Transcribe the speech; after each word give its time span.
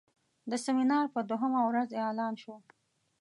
د 0.49 0.51
سیمینار 0.65 1.05
په 1.15 1.19
دوهمه 1.29 1.61
ورځ 1.69 1.89
اعلان 2.03 2.33
شو. 2.41 2.55